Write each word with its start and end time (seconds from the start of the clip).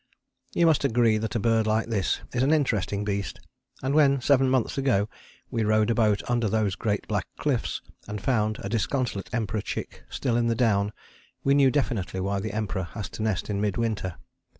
You 0.55 0.65
must 0.65 0.83
agree 0.83 1.19
that 1.19 1.35
a 1.35 1.39
bird 1.39 1.67
like 1.67 1.85
this 1.89 2.21
is 2.33 2.41
an 2.41 2.51
interesting 2.51 3.05
beast, 3.05 3.39
and 3.83 3.93
when, 3.93 4.19
seven 4.19 4.49
months 4.49 4.75
ago, 4.75 5.07
we 5.51 5.63
rowed 5.63 5.91
a 5.91 5.93
boat 5.93 6.23
under 6.27 6.49
those 6.49 6.73
great 6.73 7.07
black 7.07 7.27
cliffs, 7.37 7.83
and 8.07 8.19
found 8.19 8.57
a 8.63 8.67
disconsolate 8.69 9.29
Emperor 9.31 9.61
chick 9.61 10.03
still 10.09 10.37
in 10.37 10.47
the 10.47 10.55
down, 10.55 10.91
we 11.43 11.53
knew 11.53 11.69
definitely 11.69 12.19
why 12.19 12.39
the 12.39 12.51
Emperor 12.51 12.81
has 12.95 13.09
to 13.09 13.21
nest 13.21 13.47
in 13.47 13.61
mid 13.61 13.77
winter. 13.77 14.15